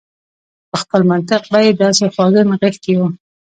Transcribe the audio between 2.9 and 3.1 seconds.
و.